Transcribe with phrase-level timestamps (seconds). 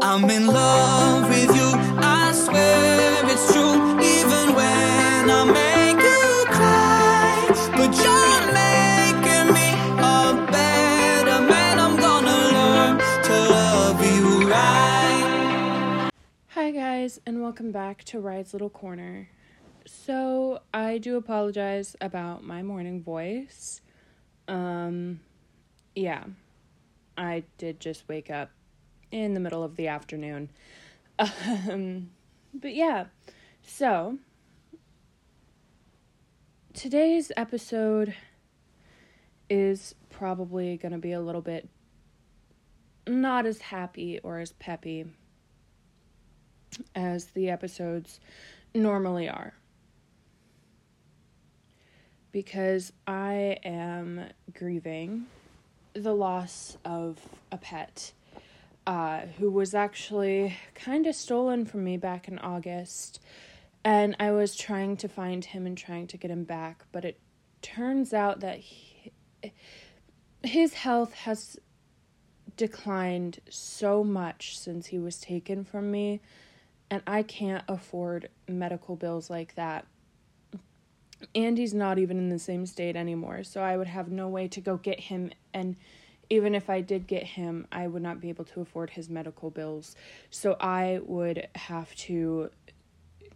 [0.00, 1.72] I'm in love with you.
[1.98, 3.74] I swear it's true.
[4.00, 11.80] Even when I make you cry, but you're making me a better man.
[11.80, 16.10] I'm gonna learn to love you right.
[16.50, 19.30] Hi, guys, and welcome back to Ride's Little Corner.
[19.84, 23.80] So, I do apologize about my morning voice.
[24.46, 25.22] Um,
[25.96, 26.22] yeah,
[27.16, 28.50] I did just wake up
[29.10, 30.50] in the middle of the afternoon.
[31.68, 32.10] Um,
[32.54, 33.06] but yeah,
[33.62, 34.18] so
[36.74, 38.14] today's episode
[39.50, 41.68] is probably going to be a little bit
[43.08, 45.06] not as happy or as peppy
[46.94, 48.20] as the episodes
[48.74, 49.54] normally are.
[52.30, 55.26] Because I am grieving
[55.94, 57.18] the loss of
[57.50, 58.12] a pet
[58.88, 63.20] uh, who was actually kind of stolen from me back in August.
[63.84, 67.20] And I was trying to find him and trying to get him back, but it
[67.60, 69.12] turns out that he,
[70.42, 71.58] his health has
[72.56, 76.22] declined so much since he was taken from me
[76.90, 79.84] and I can't afford medical bills like that.
[81.34, 84.48] And he's not even in the same state anymore, so I would have no way
[84.48, 85.76] to go get him and
[86.30, 89.50] even if I did get him, I would not be able to afford his medical
[89.50, 89.96] bills.
[90.30, 92.50] So I would have to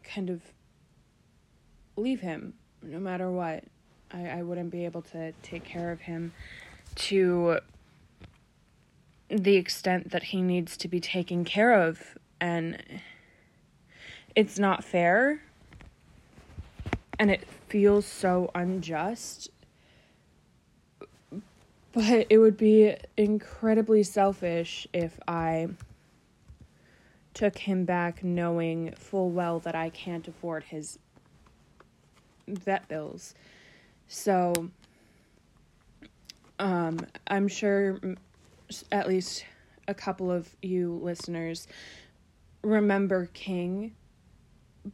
[0.03, 0.43] kind of
[1.97, 3.65] leave him no matter what.
[4.11, 6.33] I, I wouldn't be able to take care of him
[6.95, 7.59] to
[9.29, 12.19] the extent that he needs to be taken care of.
[12.41, 12.83] And
[14.35, 15.43] it's not fair.
[17.19, 19.49] And it feels so unjust
[21.93, 25.69] but it would be incredibly selfish if I
[27.35, 30.99] took him back knowing full well that I can't afford his
[32.49, 33.35] vet bills.
[34.09, 34.71] So,
[36.59, 37.99] um, I'm sure
[38.91, 39.45] at least
[39.89, 41.67] a couple of you listeners
[42.63, 43.95] remember King,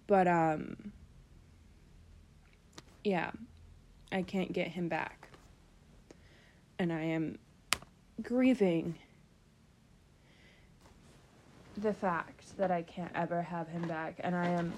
[0.07, 0.93] but, um,
[3.05, 3.31] yeah,
[4.13, 5.18] I can't get him back
[6.79, 7.39] and I am
[8.23, 8.95] grieving
[11.77, 14.17] the fact that I can't ever have him back.
[14.21, 14.73] And I am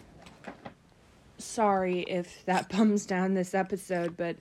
[1.39, 4.37] sorry if that bums down this episode, but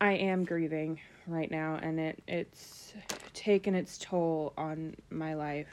[0.00, 2.94] I am grieving right now and it it's
[3.34, 5.68] taken its toll on my life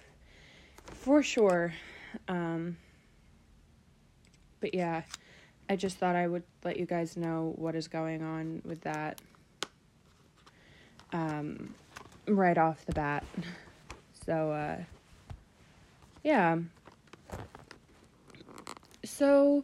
[0.86, 1.74] for sure.
[2.28, 2.78] Um
[4.60, 5.04] but yeah,
[5.68, 9.20] I just thought I would let you guys know what is going on with that
[11.12, 11.74] um,
[12.28, 13.24] right off the bat.
[14.26, 14.78] So, uh,
[16.24, 16.58] yeah.
[19.04, 19.64] So,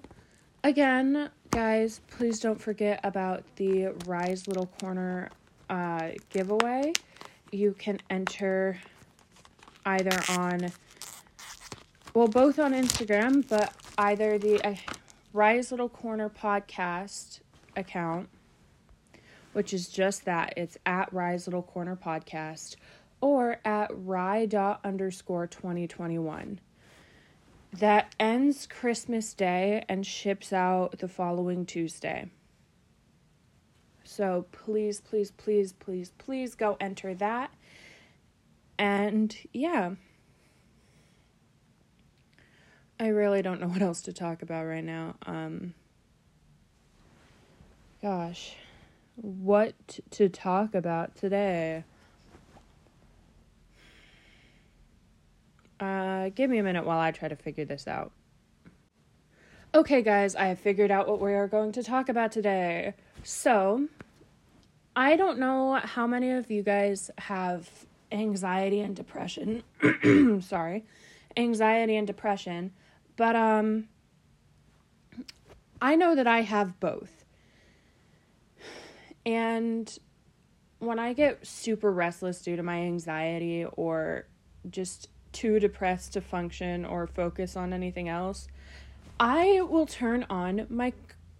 [0.63, 5.29] again, guys, please don't forget about the Rise Little Corner
[5.69, 6.93] uh, giveaway.
[7.51, 8.79] You can enter
[9.85, 10.71] either on,
[12.13, 14.65] well, both on Instagram, but either the.
[14.65, 14.75] Uh,
[15.33, 17.39] Rise Little Corner podcast
[17.77, 18.27] account,
[19.53, 20.53] which is just that.
[20.57, 22.75] It's at Rise Little Corner podcast
[23.21, 26.59] or at rye dot underscore 2021.
[27.71, 32.29] That ends Christmas Day and ships out the following Tuesday.
[34.03, 37.51] So please, please, please, please, please go enter that.
[38.77, 39.91] And yeah.
[43.01, 45.15] I really don't know what else to talk about right now.
[45.25, 45.73] Um,
[48.01, 48.55] gosh,
[49.15, 49.73] what
[50.11, 51.83] to talk about today?
[55.79, 58.11] Uh, give me a minute while I try to figure this out.
[59.73, 62.93] Okay, guys, I have figured out what we are going to talk about today.
[63.23, 63.87] So,
[64.95, 67.67] I don't know how many of you guys have
[68.11, 69.63] anxiety and depression.
[70.43, 70.83] Sorry,
[71.35, 72.73] anxiety and depression.
[73.21, 73.87] But um
[75.79, 77.23] I know that I have both.
[79.27, 79.95] And
[80.79, 84.25] when I get super restless due to my anxiety or
[84.71, 88.47] just too depressed to function or focus on anything else,
[89.19, 90.91] I will turn on my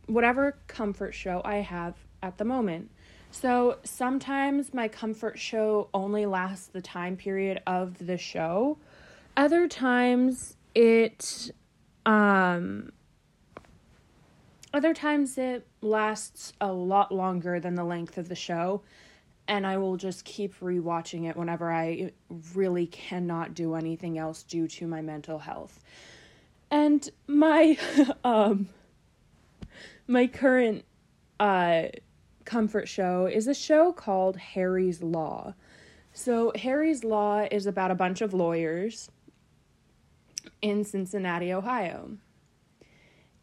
[0.05, 2.91] whatever comfort show I have at the moment.
[3.31, 8.77] So sometimes my comfort show only lasts the time period of the show.
[9.35, 11.51] Other times it
[12.05, 12.91] um
[14.73, 18.81] other times it lasts a lot longer than the length of the show
[19.47, 22.11] and I will just keep rewatching it whenever I
[22.53, 25.79] really cannot do anything else due to my mental health.
[26.69, 27.77] And my
[28.23, 28.69] um
[30.07, 30.85] my current
[31.39, 31.83] uh
[32.45, 35.53] comfort show is a show called Harry's Law.
[36.13, 39.09] So Harry's Law is about a bunch of lawyers
[40.61, 42.17] in Cincinnati, Ohio.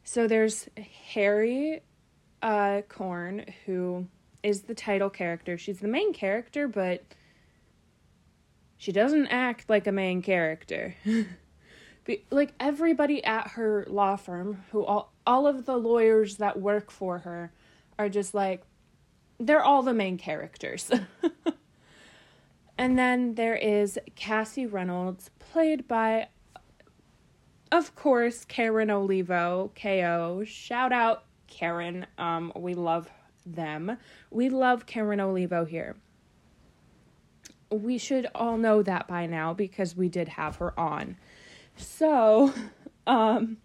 [0.05, 0.69] So there's
[1.12, 1.82] Harry
[2.41, 4.06] uh Korn who
[4.43, 5.59] is the title character.
[5.59, 7.03] She's the main character, but
[8.76, 10.94] she doesn't act like a main character.
[12.31, 17.19] like everybody at her law firm, who all all of the lawyers that work for
[17.19, 17.53] her
[17.99, 18.62] are just like
[19.38, 20.91] they're all the main characters.
[22.79, 26.29] and then there is Cassie Reynolds played by
[27.73, 30.44] of course Karen Olivo, KO.
[30.47, 32.06] Shout out Karen.
[32.17, 33.09] Um we love
[33.55, 33.99] them.
[34.31, 35.97] We love Karen Olivo here.
[37.70, 41.17] We should all know that by now because we did have her on.
[41.76, 42.53] So,
[43.06, 43.59] um,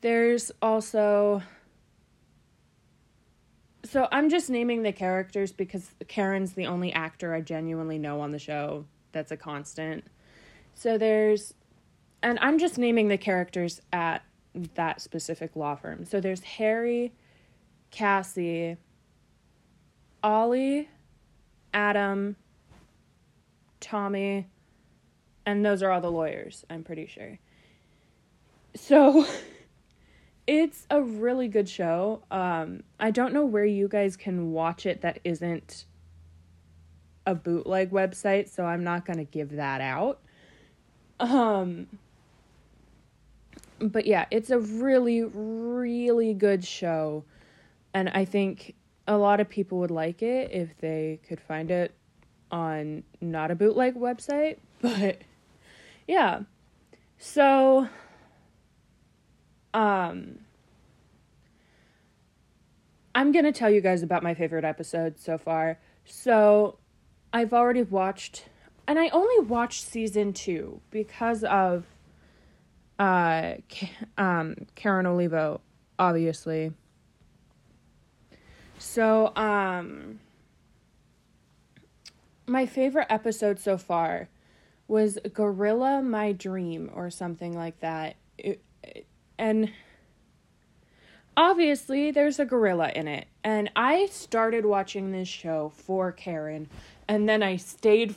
[0.00, 1.42] there's also.
[3.84, 8.32] So I'm just naming the characters because Karen's the only actor I genuinely know on
[8.32, 10.04] the show that's a constant.
[10.74, 11.54] So there's.
[12.22, 14.22] And I'm just naming the characters at
[14.74, 16.04] that specific law firm.
[16.04, 17.12] So there's Harry
[17.90, 18.76] Cassie,
[20.22, 20.88] Ollie,
[21.72, 22.36] Adam,
[23.80, 24.48] Tommy,
[25.46, 27.38] and those are all the lawyers, I'm pretty sure.
[28.74, 29.26] So
[30.46, 32.22] it's a really good show.
[32.30, 35.84] Um, I don't know where you guys can watch it that isn't
[37.26, 40.20] a bootleg website, so I'm not going to give that out.
[41.20, 41.86] Um,
[43.88, 47.24] but yeah, it's a really, really good show
[47.94, 48.74] and I think
[49.06, 51.92] a lot of people would like it if they could find it
[52.50, 55.18] on not a bootleg website, but
[56.06, 56.40] yeah.
[57.18, 57.88] So
[59.74, 60.38] um
[63.14, 65.78] I'm going to tell you guys about my favorite episode so far.
[66.06, 66.78] So
[67.30, 68.46] I've already watched
[68.86, 71.84] and I only watched season 2 because of
[72.98, 73.54] uh
[74.18, 75.60] um Karen Olivo
[75.98, 76.72] obviously
[78.82, 80.18] so, um,
[82.48, 84.28] my favorite episode so far
[84.88, 88.16] was Gorilla My Dream or something like that.
[88.36, 88.60] It,
[89.38, 89.70] and
[91.36, 93.28] obviously, there's a gorilla in it.
[93.44, 96.68] And I started watching this show for Karen,
[97.06, 98.16] and then I stayed.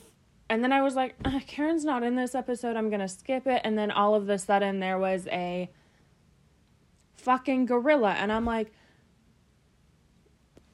[0.49, 1.15] And then I was like,
[1.47, 2.75] Karen's not in this episode.
[2.75, 3.61] I'm going to skip it.
[3.63, 5.69] And then all of a sudden, there was a
[7.15, 8.11] fucking gorilla.
[8.11, 8.71] And I'm like,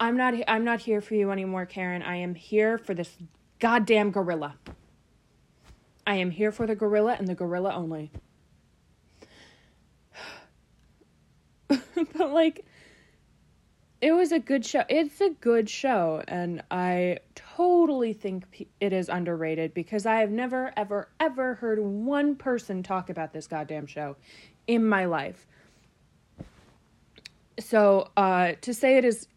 [0.01, 2.01] I'm not I'm not here for you anymore, Karen.
[2.01, 3.15] I am here for this
[3.59, 4.55] goddamn gorilla.
[6.07, 8.11] I am here for the gorilla and the gorilla only.
[11.69, 12.65] but like
[14.01, 14.83] it was a good show.
[14.89, 20.73] It's a good show and I totally think it is underrated because I have never
[20.75, 24.17] ever ever heard one person talk about this goddamn show
[24.65, 25.45] in my life.
[27.59, 29.27] So, uh to say it is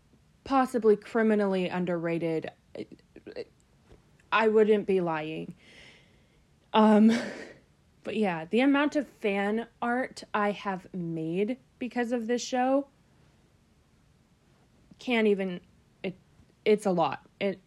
[0.44, 2.50] possibly criminally underrated.
[4.32, 5.54] I wouldn't be lying.
[6.72, 7.12] Um
[8.02, 12.86] but yeah, the amount of fan art I have made because of this show
[15.04, 15.60] can't even
[16.02, 16.16] it
[16.64, 17.20] it's a lot.
[17.38, 17.60] It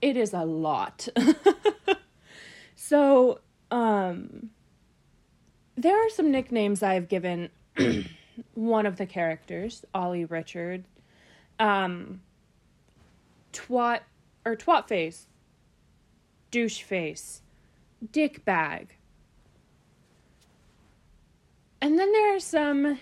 [0.00, 1.08] it is a lot.
[2.74, 3.40] so,
[3.70, 4.50] um
[5.76, 7.50] there are some nicknames I've given
[8.54, 10.84] one of the characters, Ollie Richard,
[11.58, 12.20] um,
[13.52, 14.00] twat
[14.46, 15.26] or twat face,
[16.50, 17.42] douche face,
[18.12, 18.94] dick bag.
[21.82, 23.00] And then there are some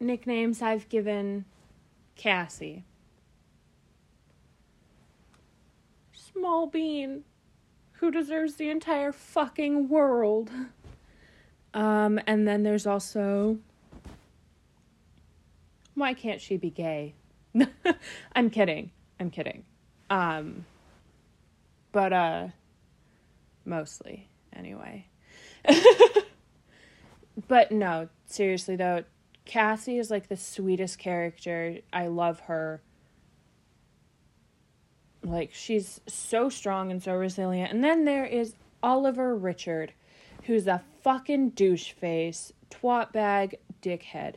[0.00, 1.44] nicknames I've given
[2.20, 2.84] Cassie.
[6.12, 7.24] Small bean,
[7.92, 10.50] who deserves the entire fucking world.
[11.72, 13.56] Um, and then there's also
[15.94, 17.14] why can't she be gay?
[18.34, 18.90] I'm kidding.
[19.18, 19.64] I'm kidding.
[20.10, 20.66] Um,
[21.90, 22.48] but uh,
[23.64, 25.06] mostly anyway.
[27.48, 29.04] but no, seriously though,
[29.44, 31.78] Cassie is like the sweetest character.
[31.92, 32.82] I love her.
[35.22, 37.72] Like she's so strong and so resilient.
[37.72, 39.92] And then there is Oliver Richard,
[40.44, 44.36] who's a fucking douche face, twat bag, dickhead.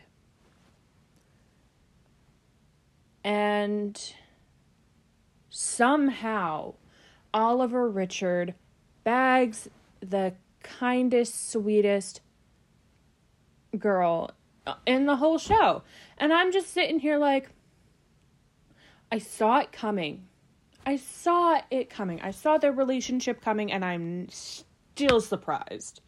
[3.23, 3.99] And
[5.49, 6.73] somehow
[7.33, 8.53] Oliver Richard
[9.03, 9.69] bags
[10.01, 12.21] the kindest, sweetest
[13.77, 14.31] girl
[14.85, 15.83] in the whole show.
[16.17, 17.49] And I'm just sitting here like,
[19.11, 20.27] I saw it coming.
[20.85, 22.21] I saw it coming.
[22.21, 26.01] I saw their relationship coming, and I'm still surprised.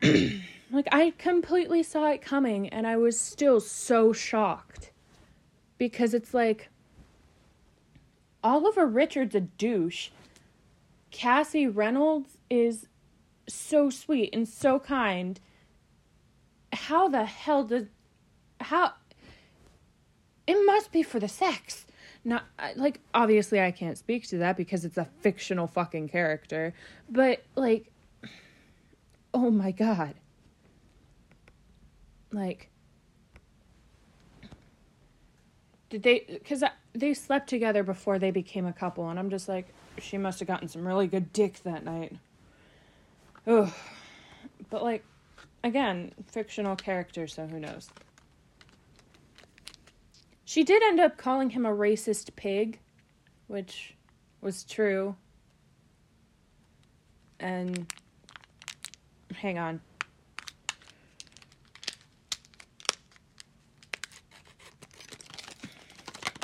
[0.02, 4.92] like, I completely saw it coming, and I was still so shocked.
[5.78, 6.70] Because it's like,
[8.42, 10.10] Oliver Richards a douche.
[11.10, 12.86] Cassie Reynolds is
[13.48, 15.40] so sweet and so kind.
[16.76, 17.86] How the hell does
[18.60, 18.92] how
[20.46, 21.86] it must be for the sex.
[22.24, 22.44] Not
[22.76, 26.74] like obviously I can't speak to that because it's a fictional fucking character,
[27.08, 27.90] but like
[29.32, 30.14] oh my god.
[32.32, 32.68] Like
[35.88, 36.62] did they cuz
[36.94, 39.68] they slept together before they became a couple and I'm just like
[39.98, 42.16] she must have gotten some really good dick that night.
[43.46, 43.72] Ugh.
[44.68, 45.04] But like
[45.64, 47.88] again, fictional character, so who knows.
[50.44, 52.78] She did end up calling him a racist pig,
[53.48, 53.94] which
[54.40, 55.16] was true.
[57.40, 57.92] And
[59.34, 59.80] hang on.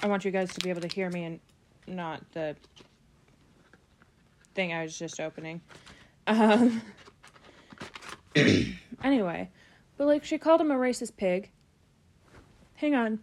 [0.03, 1.41] I want you guys to be able to hear me and
[1.87, 2.57] not the
[4.55, 5.61] thing I was just opening.
[6.27, 6.83] Um,
[9.03, 9.51] anyway,
[9.97, 11.51] but like she called him a racist pig.
[12.75, 13.21] Hang on.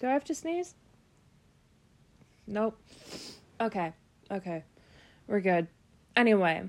[0.00, 0.74] Do I have to sneeze?
[2.46, 2.78] Nope.
[3.60, 3.92] Okay.
[4.30, 4.64] Okay.
[5.26, 5.68] We're good.
[6.16, 6.68] Anyway.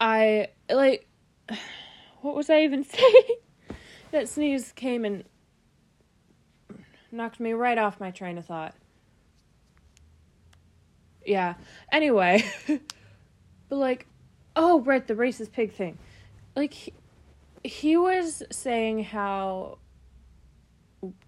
[0.00, 1.06] I like
[2.22, 3.36] what was I even saying?
[4.10, 5.24] that sneeze came and
[7.10, 8.74] knocked me right off my train of thought.
[11.24, 11.54] Yeah.
[11.90, 12.44] Anyway,
[13.72, 14.06] but like,
[14.54, 15.96] oh, right, the racist pig thing.
[16.54, 16.92] Like, he,
[17.64, 19.78] he was saying how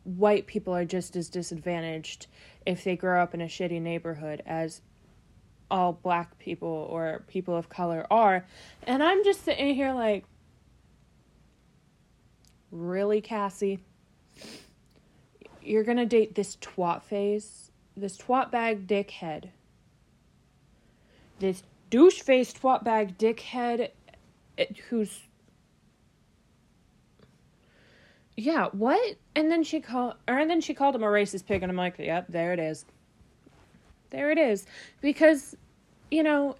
[0.03, 2.27] white people are just as disadvantaged
[2.67, 4.83] if they grow up in a shitty neighborhood as
[5.71, 8.45] all black people or people of color are.
[8.83, 10.27] And I'm just sitting here like,
[12.71, 13.79] really, Cassie?
[15.63, 19.49] You're gonna date this twat face, this twat bag dickhead,
[21.39, 21.63] this
[21.95, 23.91] douche faced twat bag dickhead
[24.59, 25.21] eh, who's
[28.37, 29.17] yeah, what?
[29.37, 32.01] And then she called, and then she called him a racist pig, and I'm like,
[32.01, 32.85] yep, there it is.
[34.11, 34.67] There it is,
[35.01, 35.57] because,
[36.11, 36.57] you know,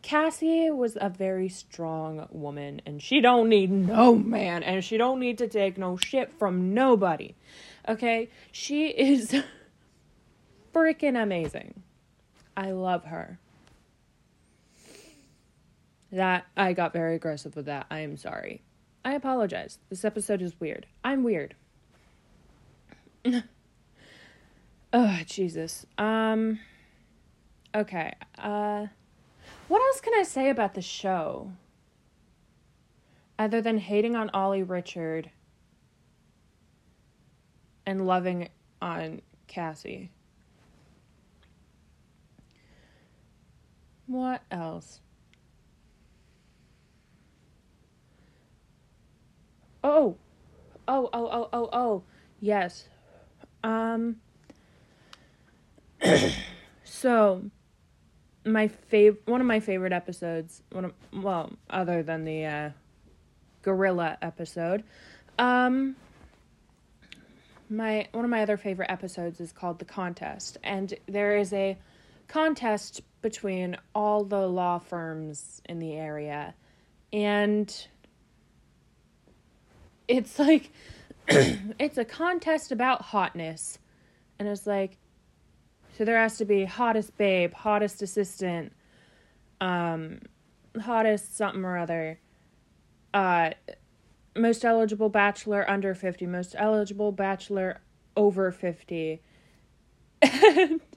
[0.00, 5.20] Cassie was a very strong woman, and she don't need no man, and she don't
[5.20, 7.34] need to take no shit from nobody.
[7.86, 9.42] Okay, she is
[10.74, 11.82] freaking amazing.
[12.56, 13.38] I love her.
[16.12, 17.86] That I got very aggressive with that.
[17.90, 18.62] I am sorry.
[19.04, 19.78] I apologize.
[19.88, 20.86] This episode is weird.
[21.04, 21.54] I'm weird.
[24.92, 25.86] oh, Jesus.
[25.96, 26.58] Um
[27.74, 28.14] okay.
[28.38, 28.86] Uh
[29.68, 31.52] what else can I say about the show?
[33.38, 35.30] Other than hating on Ollie Richard
[37.86, 38.48] and loving
[38.82, 40.10] on Cassie.
[44.06, 45.00] What else?
[49.82, 50.16] Oh,
[50.86, 52.02] oh, oh, oh, oh, oh,
[52.40, 52.88] yes.
[53.62, 54.16] Um,
[56.84, 57.44] so
[58.44, 62.70] my fav one of my favorite episodes, one of, well, other than the uh,
[63.62, 64.84] gorilla episode,
[65.38, 65.96] um,
[67.68, 71.78] my one of my other favorite episodes is called the contest, and there is a
[72.28, 76.54] contest between all the law firms in the area,
[77.12, 77.86] and
[80.10, 80.70] it's like
[81.28, 83.78] it's a contest about hotness.
[84.38, 84.96] And it's like
[85.96, 88.72] so there has to be hottest babe hottest assistant
[89.60, 90.20] um
[90.80, 92.18] hottest something or other.
[93.14, 93.50] Uh
[94.36, 97.80] most eligible bachelor under 50 most eligible bachelor
[98.16, 99.20] over 50.
[100.22, 100.80] And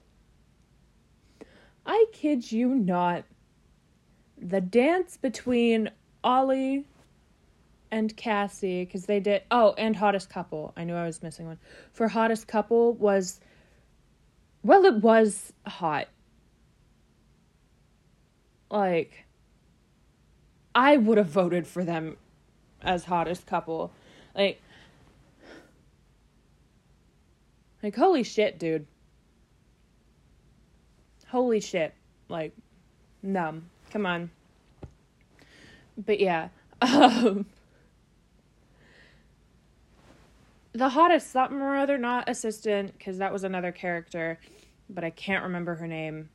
[1.86, 3.24] I kid you not,
[4.38, 5.90] the dance between
[6.22, 6.86] Ollie
[7.94, 10.72] and Cassie, because they did, oh, and hottest couple.
[10.76, 11.60] I knew I was missing one.
[11.92, 13.38] For hottest couple was,
[14.64, 16.08] well, it was hot.
[18.68, 19.26] Like,
[20.74, 22.16] I would have voted for them
[22.82, 23.92] as hottest couple.
[24.34, 24.60] Like,
[27.80, 28.88] like holy shit, dude.
[31.28, 31.94] Holy shit.
[32.28, 32.56] Like,
[33.22, 34.32] no, come on.
[35.96, 36.48] But yeah,
[36.82, 37.46] um,
[40.74, 44.38] the hottest something or other, not assistant, because that was another character,
[44.90, 46.28] but I can't remember her name.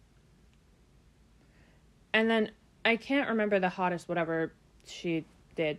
[2.14, 2.52] And then
[2.86, 4.54] I can't remember the hottest whatever
[4.86, 5.78] she did.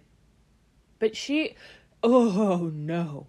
[0.98, 1.56] But she,
[2.02, 3.26] oh no.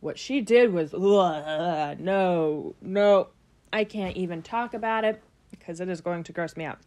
[0.00, 3.28] What she did was, ugh, no, no.
[3.72, 6.78] I can't even talk about it because it is going to gross me out.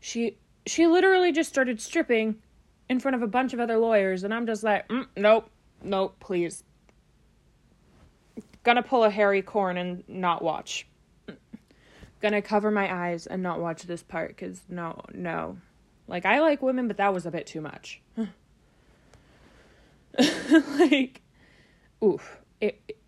[0.00, 2.36] She she literally just started stripping
[2.88, 5.50] in front of a bunch of other lawyers and I'm just like, mm, nope,
[5.82, 6.62] nope, please.
[8.66, 10.88] Gonna pull a Harry Korn and not watch.
[12.20, 15.58] Gonna cover my eyes and not watch this part cuz no, no.
[16.08, 18.02] Like I like women, but that was a bit too much.
[20.80, 21.22] like
[22.02, 22.38] oof.
[22.60, 22.98] It, it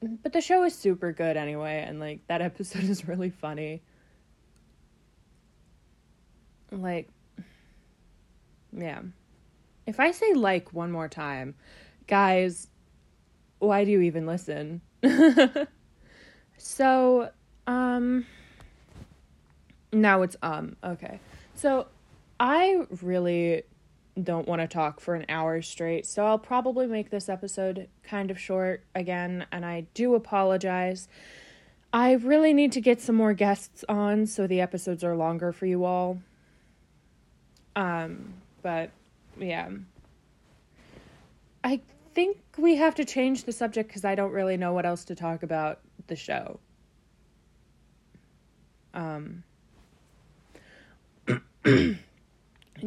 [0.00, 3.82] but the show is super good anyway and like that episode is really funny
[6.72, 7.08] like
[8.72, 9.02] yeah
[9.86, 11.54] if i say like one more time
[12.08, 12.66] guys
[13.60, 14.80] why do you even listen
[16.56, 17.30] so
[17.66, 18.26] um
[19.92, 21.20] now it's um okay
[21.54, 21.86] so
[22.40, 23.62] i really
[24.22, 28.30] don't want to talk for an hour straight, so I'll probably make this episode kind
[28.30, 31.08] of short again, and I do apologize.
[31.92, 35.66] I really need to get some more guests on so the episodes are longer for
[35.66, 36.18] you all.
[37.74, 38.90] Um, but
[39.38, 39.68] yeah.
[41.62, 41.80] I
[42.16, 45.14] think we have to change the subject because I don't really know what else to
[45.14, 46.58] talk about the show.
[48.94, 49.44] Um.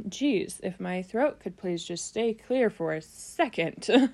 [0.09, 4.11] Geez, if my throat could please just stay clear for a second.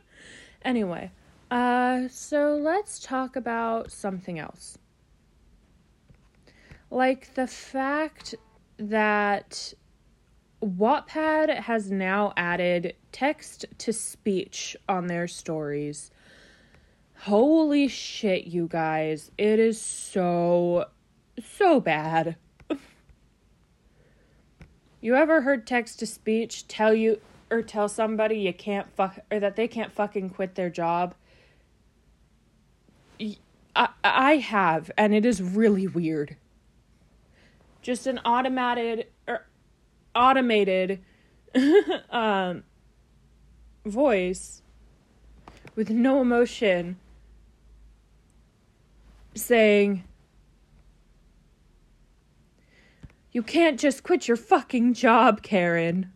[0.62, 1.10] anyway,
[1.50, 4.78] uh, so let's talk about something else.
[6.90, 8.34] Like the fact
[8.78, 9.74] that
[10.62, 16.10] Wattpad has now added text to speech on their stories.
[17.20, 19.30] Holy shit, you guys.
[19.38, 20.86] It is so,
[21.42, 22.36] so bad.
[25.00, 29.38] You ever heard text to speech tell you or tell somebody you can't fuck or
[29.38, 31.14] that they can't fucking quit their job?
[33.20, 36.36] I I have and it is really weird.
[37.80, 39.06] Just an automated
[40.18, 41.00] automated
[42.10, 42.64] um
[43.86, 44.62] voice
[45.76, 46.96] with no emotion
[49.34, 50.04] saying
[53.38, 56.12] You can't just quit your fucking job, Karen.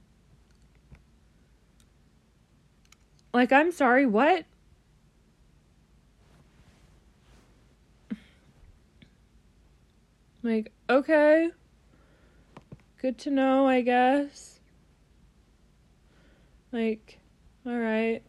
[3.32, 4.44] Like, I'm sorry, what?
[10.42, 11.50] Like, okay.
[13.02, 14.60] Good to know, I guess.
[16.70, 17.18] Like,
[17.66, 18.22] alright.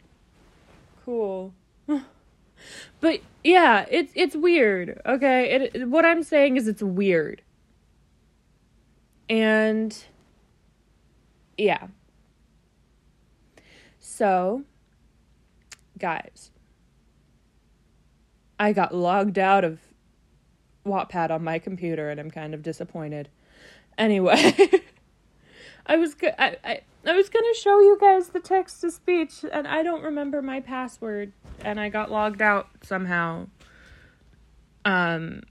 [1.05, 1.53] Cool.
[2.99, 4.99] but yeah, it's it's weird.
[5.05, 5.69] Okay?
[5.73, 7.43] It what I'm saying is it's weird.
[9.29, 9.95] And
[11.55, 11.85] yeah.
[13.99, 14.63] So,
[15.99, 16.49] guys,
[18.59, 19.81] I got logged out of
[20.83, 23.29] Wattpad on my computer and I'm kind of disappointed.
[23.97, 24.53] Anyway,
[25.85, 29.43] I was go- I, I I was to show you guys the text to speech
[29.51, 33.47] and I don't remember my password and I got logged out somehow.
[34.85, 35.41] Um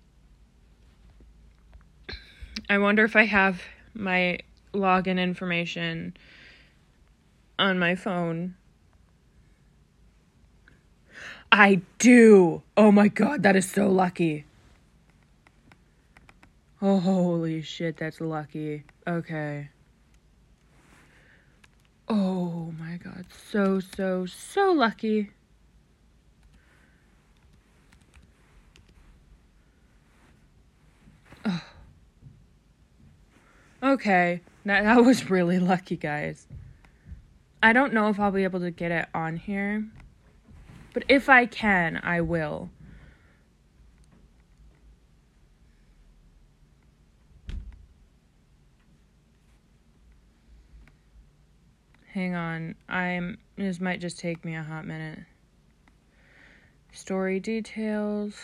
[2.71, 3.63] I wonder if I have
[3.95, 4.39] my
[4.73, 6.17] login information
[7.59, 8.55] on my phone.
[11.51, 12.63] I do.
[12.79, 14.47] Oh my god, that is so lucky.
[16.85, 18.83] Oh, holy shit, that's lucky.
[19.07, 19.69] Okay.
[22.09, 25.31] Oh my god, so, so, so lucky.
[31.45, 31.63] Oh.
[33.85, 36.49] Okay, that, that was really lucky, guys.
[37.63, 39.87] I don't know if I'll be able to get it on here.
[40.93, 42.71] But if I can, I will.
[52.13, 52.75] Hang on.
[52.91, 55.21] I'm this might just take me a hot minute.
[56.93, 58.35] Story details.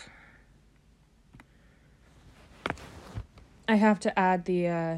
[3.67, 4.97] I have to add the uh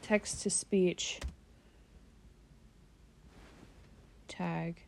[0.00, 1.20] text to speech
[4.28, 4.87] tag.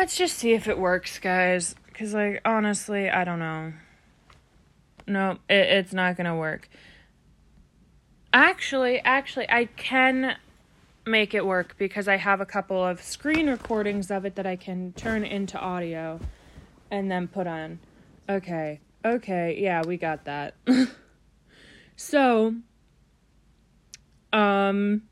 [0.00, 1.74] Let's just see if it works, guys.
[1.84, 3.74] Because, like, honestly, I don't know.
[5.06, 6.70] No, it, it's not gonna work.
[8.32, 10.36] Actually, actually, I can
[11.04, 14.56] make it work because I have a couple of screen recordings of it that I
[14.56, 16.18] can turn into audio
[16.90, 17.78] and then put on.
[18.26, 20.54] Okay, okay, yeah, we got that.
[21.96, 22.54] so,
[24.32, 25.02] um,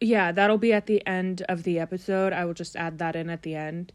[0.00, 2.32] yeah, that'll be at the end of the episode.
[2.32, 3.92] I will just add that in at the end.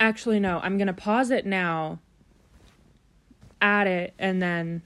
[0.00, 1.98] Actually, no, I'm gonna pause it now,
[3.60, 4.82] add it, and then,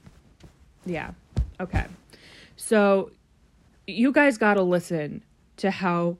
[0.85, 1.11] yeah,
[1.59, 1.85] okay.
[2.55, 3.11] So,
[3.85, 5.23] you guys gotta listen
[5.57, 6.17] to how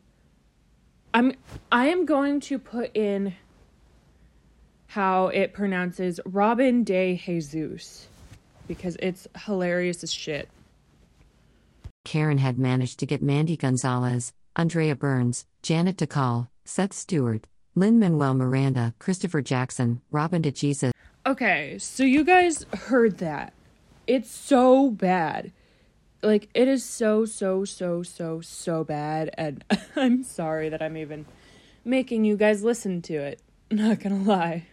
[1.13, 1.33] I'm.
[1.71, 3.35] I am going to put in
[4.87, 8.07] how it pronounces Robin de Jesus
[8.67, 10.49] because it's hilarious as shit.
[12.05, 18.93] Karen had managed to get Mandy Gonzalez, Andrea Burns, Janet Dacal, Seth Stewart, Lin-Manuel Miranda,
[18.99, 20.91] Christopher Jackson, Robin DeJesus.
[21.25, 23.53] Okay, so you guys heard that.
[24.05, 25.51] It's so bad.
[26.21, 29.31] Like, it is so, so, so, so, so bad.
[29.37, 29.63] And
[29.95, 31.25] I'm sorry that I'm even
[31.83, 33.41] making you guys listen to it.
[33.71, 34.67] Not gonna lie.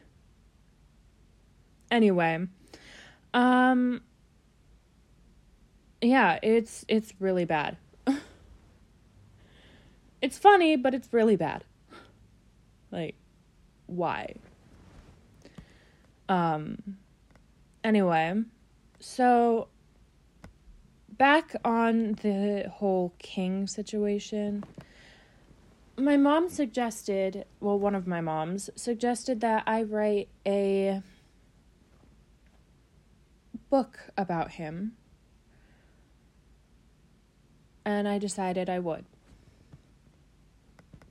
[1.90, 2.46] Anyway,
[3.34, 4.02] um,
[6.00, 7.76] yeah, it's it's really bad.
[10.22, 11.64] it's funny, but it's really bad.
[12.90, 13.14] Like,
[13.86, 14.34] why?
[16.28, 16.98] Um,
[17.82, 18.42] anyway,
[19.00, 19.68] so
[21.08, 24.64] back on the whole king situation,
[25.96, 31.02] my mom suggested, well, one of my moms suggested that I write a
[33.68, 34.92] book about him.
[37.84, 39.04] And I decided I would.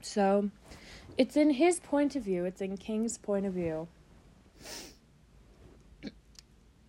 [0.01, 0.49] So,
[1.19, 3.89] it's in his point of view, it's in King's point of view.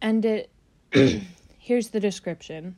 [0.01, 0.51] And it
[1.59, 2.77] here's the description.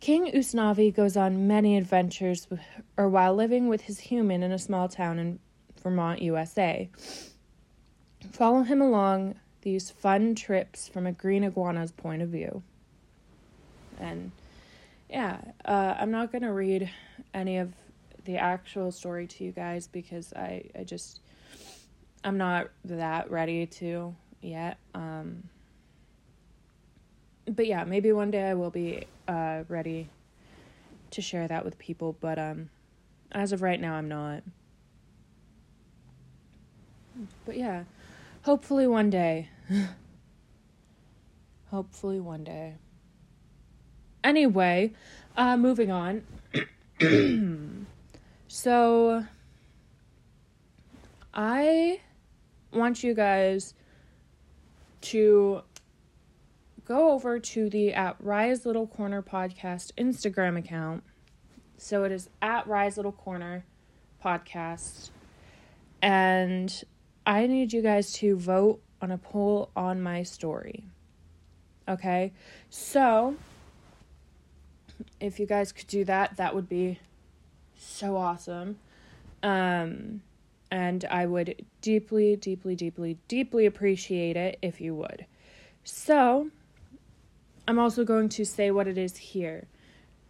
[0.00, 2.60] King Usnavi goes on many adventures with,
[2.96, 5.38] or while living with his human in a small town in
[5.82, 6.90] Vermont, USA.
[8.32, 12.62] Follow him along these fun trips from a green iguana's point of view.
[14.00, 14.32] And
[15.08, 16.90] yeah, uh, I'm not going to read
[17.32, 17.72] any of
[18.26, 21.20] the actual story to you guys because I, I just
[22.22, 24.78] I'm not that ready to yet.
[24.94, 25.44] Um,
[27.48, 30.08] but yeah, maybe one day I will be uh, ready
[31.12, 32.16] to share that with people.
[32.20, 32.68] But um,
[33.30, 34.42] as of right now, I'm not.
[37.46, 37.84] But yeah,
[38.42, 39.48] hopefully one day.
[41.70, 42.74] hopefully one day.
[44.24, 44.92] Anyway,
[45.36, 46.24] uh, moving on.
[48.56, 49.22] so,
[51.34, 52.00] I
[52.72, 53.74] want you guys
[55.02, 55.60] to
[56.86, 61.04] go over to the at Rise Little Corner podcast Instagram account.
[61.76, 63.66] So it is at Rise Little Corner
[64.24, 65.10] podcast.
[66.00, 66.82] And
[67.26, 70.86] I need you guys to vote on a poll on my story.
[71.86, 72.32] Okay?
[72.70, 73.36] So
[75.20, 77.00] if you guys could do that, that would be
[77.76, 78.78] so awesome.
[79.42, 80.22] Um
[80.70, 85.26] and I would deeply, deeply, deeply, deeply appreciate it if you would.
[85.84, 86.50] So,
[87.68, 89.68] I'm also going to say what it is here.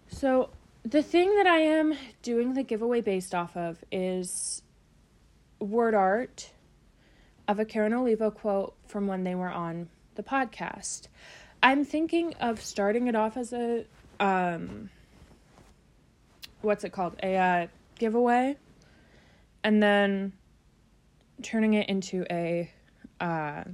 [0.09, 0.51] So,
[0.83, 4.63] the thing that I am doing the giveaway based off of is
[5.59, 6.51] word art
[7.49, 11.09] of a Karen Olivo quote from when they were on the podcast.
[11.63, 13.85] I'm thinking of starting it off as a
[14.21, 14.91] um
[16.67, 17.17] what's it called?
[17.23, 17.67] A uh,
[17.99, 18.57] giveaway
[19.65, 20.33] and then
[21.43, 22.71] turning it into a
[23.21, 23.65] uh,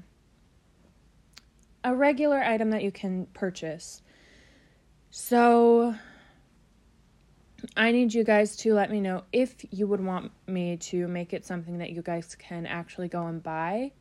[1.84, 4.02] a regular item that you can purchase
[5.10, 5.94] So
[7.76, 11.32] I need you guys to let me know if you would want me to make
[11.32, 13.92] it something that you guys can actually go and buy.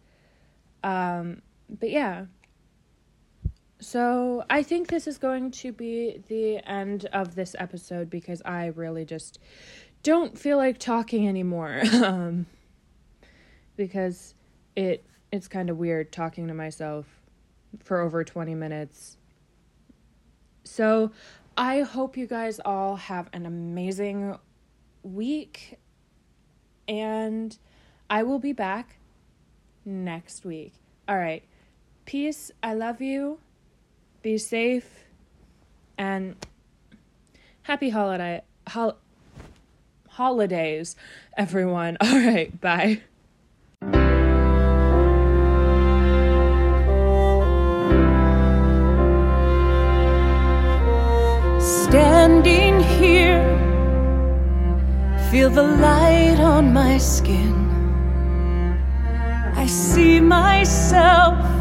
[0.84, 2.26] Um, but yeah.
[3.82, 8.68] So I think this is going to be the end of this episode because I
[8.68, 9.40] really just
[10.04, 11.82] don't feel like talking anymore.
[12.04, 12.46] um,
[13.76, 14.36] because
[14.76, 17.08] it it's kind of weird talking to myself
[17.80, 19.18] for over 20 minutes.
[20.64, 21.12] So
[21.58, 24.38] I hope you guys all have an amazing
[25.02, 25.80] week.
[26.88, 27.58] And
[28.12, 28.98] I will be back
[29.86, 30.74] next week.
[31.08, 31.44] All right.
[32.06, 32.52] Peace.
[32.62, 33.40] I love you.
[34.22, 34.88] Be safe.
[35.98, 36.36] And
[37.64, 38.98] happy holiday hol-
[40.10, 40.96] holidays
[41.38, 41.98] everyone.
[42.02, 42.60] All right.
[42.62, 43.02] Bye.
[51.60, 53.44] Standing here,
[55.30, 57.52] feel the light on my skin.
[59.56, 61.61] I see myself